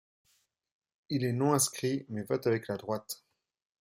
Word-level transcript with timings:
Il 1.09 1.23
est 1.23 1.31
non 1.31 1.53
inscrit, 1.53 2.07
mais 2.09 2.23
vote 2.23 2.47
avec 2.47 2.67
la 2.69 2.77
droite. 2.77 3.23